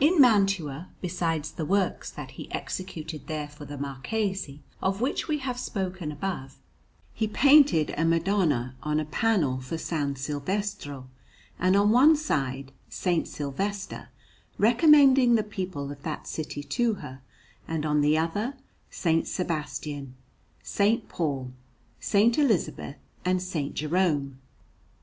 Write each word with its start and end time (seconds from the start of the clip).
In 0.00 0.18
Mantua, 0.18 0.88
besides 1.02 1.50
the 1.50 1.66
works 1.66 2.08
that 2.10 2.30
he 2.40 2.50
executed 2.50 3.26
there 3.26 3.48
for 3.50 3.66
the 3.66 3.76
Marquis, 3.76 4.62
of 4.80 5.02
which 5.02 5.28
we 5.28 5.40
have 5.40 5.58
spoken 5.60 6.10
above, 6.10 6.56
he 7.12 7.28
painted 7.28 7.92
a 7.98 8.02
Madonna 8.06 8.76
on 8.82 8.98
a 8.98 9.04
panel 9.04 9.60
for 9.60 9.74
S. 9.74 9.92
Silvestro; 10.18 11.10
and 11.58 11.76
on 11.76 11.90
one 11.90 12.16
side, 12.16 12.72
S. 12.90 13.28
Sylvester 13.28 14.08
recommending 14.56 15.34
the 15.34 15.42
people 15.42 15.92
of 15.92 16.02
that 16.02 16.26
city 16.26 16.62
to 16.62 16.94
her, 17.04 17.20
and, 17.68 17.84
on 17.84 18.00
the 18.00 18.16
other, 18.16 18.54
S. 18.90 19.28
Sebastian, 19.30 20.14
S. 20.64 20.80
Paul, 21.10 21.52
S. 22.00 22.14
Elizabeth, 22.14 22.96
and 23.22 23.36
S. 23.38 23.54
Jerome. 23.74 24.38